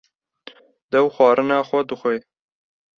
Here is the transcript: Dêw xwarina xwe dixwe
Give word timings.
Dêw 0.91 1.07
xwarina 1.15 1.57
xwe 1.67 1.79
dixwe 1.89 2.15